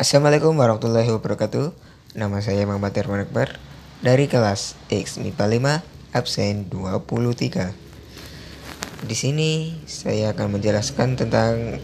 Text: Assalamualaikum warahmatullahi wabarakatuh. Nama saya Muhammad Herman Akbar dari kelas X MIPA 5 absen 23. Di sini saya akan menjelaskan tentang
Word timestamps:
Assalamualaikum 0.00 0.56
warahmatullahi 0.56 1.12
wabarakatuh. 1.12 1.76
Nama 2.16 2.40
saya 2.40 2.64
Muhammad 2.64 2.96
Herman 2.96 3.28
Akbar 3.28 3.60
dari 4.00 4.32
kelas 4.32 4.72
X 4.88 5.20
MIPA 5.20 5.76
5 5.76 6.16
absen 6.16 6.64
23. 6.72 7.68
Di 9.04 9.12
sini 9.12 9.76
saya 9.84 10.32
akan 10.32 10.56
menjelaskan 10.56 11.20
tentang 11.20 11.76